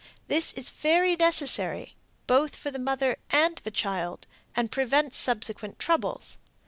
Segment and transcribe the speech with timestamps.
[0.29, 1.93] This is very necessary,
[2.25, 6.39] both for the mother and the child, and prevents subsequent troubles.